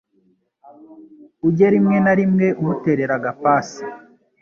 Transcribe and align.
ujye 1.47 1.67
rimwe 1.73 1.97
na 2.05 2.13
rimwe 2.19 2.47
umuterera 2.61 3.13
agapasi 3.19 3.83